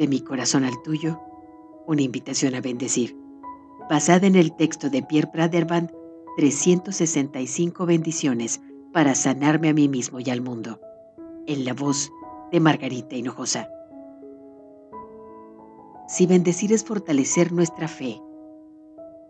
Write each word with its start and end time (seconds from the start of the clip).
De 0.00 0.08
mi 0.08 0.22
corazón 0.22 0.64
al 0.64 0.80
tuyo, 0.82 1.20
una 1.86 2.00
invitación 2.00 2.54
a 2.54 2.62
bendecir, 2.62 3.14
basada 3.90 4.26
en 4.26 4.34
el 4.34 4.56
texto 4.56 4.88
de 4.88 5.02
Pierre 5.02 5.30
Praderband, 5.30 5.90
365 6.38 7.84
bendiciones 7.84 8.62
para 8.94 9.14
sanarme 9.14 9.68
a 9.68 9.74
mí 9.74 9.90
mismo 9.90 10.18
y 10.18 10.30
al 10.30 10.40
mundo, 10.40 10.80
en 11.46 11.66
la 11.66 11.74
voz 11.74 12.10
de 12.50 12.60
Margarita 12.60 13.14
Hinojosa. 13.14 13.68
Si 16.08 16.24
bendecir 16.24 16.72
es 16.72 16.82
fortalecer 16.82 17.52
nuestra 17.52 17.86
fe, 17.86 18.22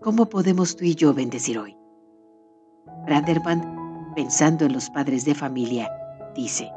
¿cómo 0.00 0.27
podemos 0.27 0.77
tú 0.77 0.84
y 0.84 0.95
yo 0.95 1.12
bendecir 1.12 1.59
hoy? 1.59 1.77
Praderband, 3.07 4.14
pensando 4.14 4.66
en 4.66 4.73
los 4.73 4.89
padres 4.89 5.25
de 5.25 5.34
familia, 5.34 5.91
dice, 6.37 6.71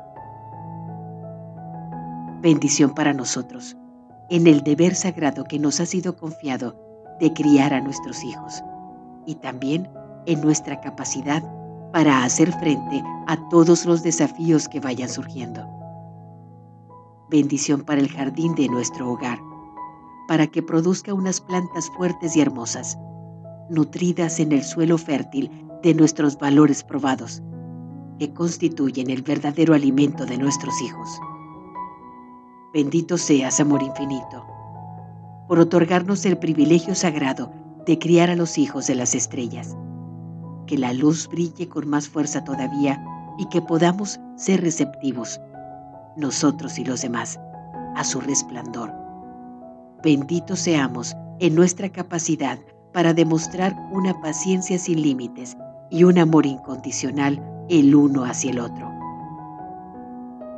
bendición 2.42 2.96
para 2.96 3.14
nosotros 3.14 3.78
en 4.34 4.48
el 4.48 4.64
deber 4.64 4.96
sagrado 4.96 5.44
que 5.44 5.60
nos 5.60 5.80
ha 5.80 5.86
sido 5.86 6.18
confiado 6.18 6.76
de 7.20 7.32
criar 7.34 7.72
a 7.72 7.82
nuestros 7.82 8.24
hijos 8.24 8.64
y 9.28 9.36
también 9.36 9.88
en 10.26 10.42
nuestra 10.42 10.82
capacidad 10.82 11.44
para 11.92 12.24
hacer 12.24 12.52
frente 12.54 13.04
a 13.28 13.38
todos 13.50 13.86
los 13.86 14.02
desafíos 14.02 14.68
que 14.68 14.80
vayan 14.80 15.08
surgiendo. 15.08 15.62
Bendición 17.30 17.84
para 17.84 18.02
el 18.02 18.10
jardín 18.10 18.56
de 18.56 18.68
nuestro 18.70 19.12
hogar, 19.12 19.38
para 20.28 20.48
que 20.48 20.64
produzca 20.64 21.14
unas 21.14 21.40
plantas 21.40 21.88
fuertes 21.96 22.36
y 22.36 22.42
hermosas, 22.42 22.98
nutridas 23.70 24.40
en 24.40 24.52
el 24.52 24.64
suelo 24.64 24.98
fértil 24.98 25.52
de 25.84 25.94
nuestros 25.94 26.40
valores 26.40 26.84
probados, 26.84 27.44
que 28.18 28.34
constituyen 28.34 29.12
el 29.12 29.22
verdadero 29.22 29.76
alimento 29.76 30.26
de 30.26 30.40
nuestros 30.40 30.82
hijos. 30.82 31.20
Bendito 32.74 33.20
seas, 33.20 33.60
amor 33.60 33.84
infinito, 33.84 34.48
por 35.48 35.60
otorgarnos 35.60 36.26
el 36.26 36.40
privilegio 36.40 36.96
sagrado 36.96 37.52
de 37.86 38.00
criar 38.00 38.32
a 38.32 38.36
los 38.36 38.58
hijos 38.58 38.88
de 38.88 38.96
las 38.96 39.14
estrellas. 39.14 39.78
Que 40.66 40.80
la 40.80 40.92
luz 40.92 41.30
brille 41.30 41.70
con 41.70 41.88
más 41.88 42.10
fuerza 42.10 42.44
todavía 42.44 43.00
y 43.38 43.46
que 43.50 43.62
podamos 43.62 44.20
ser 44.38 44.62
receptivos, 44.62 45.40
nosotros 46.18 46.80
y 46.80 46.84
los 46.84 47.04
demás, 47.04 47.40
a 47.96 48.04
su 48.04 48.20
resplandor. 48.20 48.92
Bendito 50.02 50.56
seamos 50.56 51.16
en 51.40 51.54
nuestra 51.54 51.90
capacidad 51.90 52.58
para 52.92 53.14
demostrar 53.14 53.76
una 53.92 54.20
paciencia 54.20 54.80
sin 54.80 55.00
límites 55.00 55.56
y 55.92 56.06
un 56.06 56.18
amor 56.18 56.48
incondicional 56.48 57.40
el 57.70 57.94
uno 57.94 58.26
hacia 58.26 58.50
el 58.50 58.60
otro. 58.60 58.92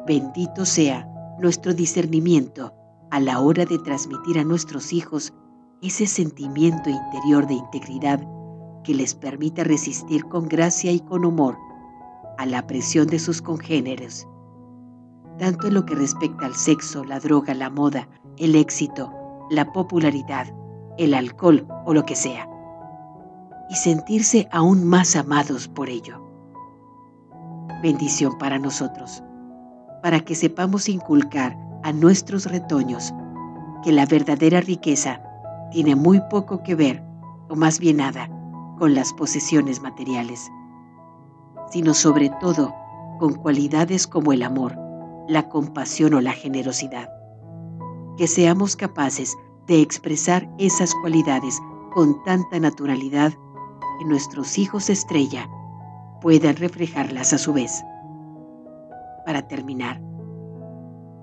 Bendito 0.08 0.64
sea 0.64 1.10
nuestro 1.40 1.74
discernimiento 1.74 2.74
a 3.12 3.20
la 3.20 3.40
hora 3.40 3.66
de 3.66 3.78
transmitir 3.80 4.40
a 4.40 4.44
nuestros 4.44 4.94
hijos 4.94 5.34
ese 5.82 6.08
sentimiento 6.08 6.90
interior 6.90 7.48
de 7.48 7.56
integridad 7.56 8.22
que 8.84 8.94
les 8.94 9.16
permita 9.16 9.64
resistir 9.64 10.26
con 10.26 10.48
gracia 10.48 10.92
y 10.92 11.00
con 11.00 11.26
humor 11.26 11.58
a 12.38 12.46
la 12.46 12.66
presión 12.68 13.08
de 13.08 13.20
sus 13.20 13.42
congéneres, 13.42 14.28
tanto 15.38 15.68
en 15.68 15.74
lo 15.74 15.86
que 15.86 15.96
respecta 15.96 16.46
al 16.46 16.56
sexo, 16.56 17.04
la 17.04 17.20
droga, 17.20 17.54
la 17.54 17.70
moda, 17.70 18.08
el 18.38 18.56
éxito, 18.56 19.12
la 19.50 19.72
popularidad, 19.72 20.48
el 20.98 21.14
alcohol 21.14 21.68
o 21.86 21.94
lo 21.94 22.06
que 22.06 22.16
sea, 22.16 22.50
y 23.70 23.76
sentirse 23.76 24.48
aún 24.52 24.84
más 24.86 25.16
amados 25.16 25.68
por 25.68 25.90
ello. 25.90 26.22
Bendición 27.82 28.38
para 28.38 28.58
nosotros 28.60 29.24
para 30.06 30.20
que 30.20 30.36
sepamos 30.36 30.88
inculcar 30.88 31.58
a 31.82 31.92
nuestros 31.92 32.46
retoños 32.46 33.12
que 33.84 33.92
la 33.92 34.06
verdadera 34.06 34.62
riqueza 34.62 35.20
tiene 35.72 35.96
muy 35.96 36.22
poco 36.30 36.62
que 36.62 36.76
ver, 36.76 37.04
o 37.50 37.56
más 37.56 37.80
bien 37.80 37.98
nada, 37.98 38.30
con 38.78 38.94
las 38.94 39.12
posesiones 39.14 39.82
materiales, 39.82 40.48
sino 41.72 41.96
sobre 41.96 42.30
todo 42.40 42.72
con 43.18 43.34
cualidades 43.34 44.06
como 44.06 44.32
el 44.32 44.44
amor, 44.44 44.78
la 45.28 45.50
compasión 45.50 46.14
o 46.14 46.22
la 46.22 46.34
generosidad. 46.34 47.10
Que 48.16 48.28
seamos 48.28 48.76
capaces 48.76 49.36
de 49.66 49.82
expresar 49.82 50.48
esas 50.60 50.94
cualidades 51.02 51.60
con 51.96 52.24
tanta 52.26 52.60
naturalidad 52.60 53.34
que 53.98 54.06
nuestros 54.06 54.60
hijos 54.60 54.92
estrella 54.92 55.50
puedan 56.22 56.58
reflejarlas 56.58 57.34
a 57.34 57.40
su 57.40 57.54
vez 57.54 57.84
para 59.26 59.48
terminar. 59.48 60.02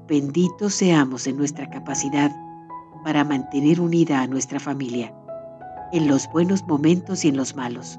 Benditos 0.09 0.75
seamos 0.75 1.27
en 1.27 1.37
nuestra 1.37 1.71
capacidad 1.71 2.31
para 3.05 3.25
mantener 3.25 3.81
unida 3.81 4.21
a 4.21 4.27
nuestra 4.27 4.61
familia, 4.61 5.15
en 5.93 6.09
los 6.09 6.31
buenos 6.31 6.67
momentos 6.67 7.25
y 7.25 7.29
en 7.29 7.37
los 7.37 7.57
malos, 7.57 7.99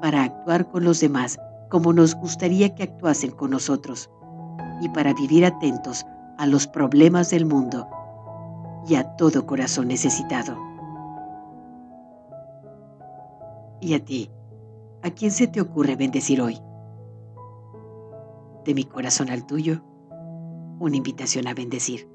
para 0.00 0.24
actuar 0.24 0.68
con 0.68 0.84
los 0.84 1.00
demás 1.00 1.38
como 1.68 1.92
nos 1.92 2.14
gustaría 2.16 2.74
que 2.74 2.82
actuasen 2.82 3.30
con 3.30 3.50
nosotros, 3.50 4.10
y 4.80 4.88
para 4.88 5.14
vivir 5.14 5.44
atentos 5.44 6.04
a 6.36 6.46
los 6.46 6.66
problemas 6.66 7.30
del 7.30 7.46
mundo 7.46 7.88
y 8.88 8.96
a 8.96 9.04
todo 9.16 9.46
corazón 9.46 9.88
necesitado. 9.88 10.58
¿Y 13.80 13.94
a 13.94 14.04
ti? 14.04 14.30
¿A 15.02 15.10
quién 15.10 15.30
se 15.30 15.46
te 15.46 15.60
ocurre 15.60 15.96
bendecir 15.96 16.42
hoy? 16.42 16.60
De 18.70 18.74
mi 18.74 18.84
corazón 18.84 19.30
al 19.30 19.48
tuyo, 19.48 19.82
una 20.78 20.96
invitación 20.96 21.48
a 21.48 21.54
bendecir. 21.54 22.08